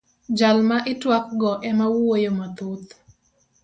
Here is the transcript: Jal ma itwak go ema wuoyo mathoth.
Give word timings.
Jal 0.37 0.57
ma 0.69 0.77
itwak 0.93 1.25
go 1.39 1.51
ema 1.69 1.85
wuoyo 1.93 2.29
mathoth. 2.39 2.89